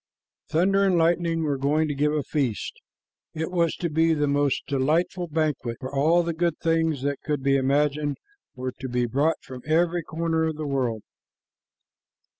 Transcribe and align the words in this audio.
Thunder 0.49 0.83
and 0.83 0.97
Lightning 0.97 1.43
were 1.43 1.59
going 1.59 1.87
to 1.87 1.93
give 1.93 2.11
a 2.11 2.23
feast. 2.23 2.73
It 3.35 3.51
was 3.51 3.75
to 3.75 3.87
be 3.87 4.11
a 4.13 4.25
most 4.25 4.65
delightful 4.65 5.27
banquet, 5.27 5.77
for 5.79 5.93
all 5.93 6.23
the 6.23 6.33
good 6.33 6.57
things 6.57 7.03
that 7.03 7.21
could 7.23 7.43
be 7.43 7.55
imagined 7.55 8.17
were 8.55 8.73
to 8.79 8.89
be 8.89 9.05
brought 9.05 9.37
from 9.43 9.61
every 9.63 10.01
corner 10.01 10.45
of 10.45 10.55
the 10.55 10.65
world. 10.65 11.03